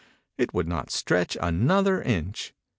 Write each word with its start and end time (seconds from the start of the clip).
It 0.35 0.51
would 0.51 0.67
not 0.67 0.89
stretch 0.89 1.37
an 1.43 1.69
other 1.69 2.01
inch. 2.01 2.55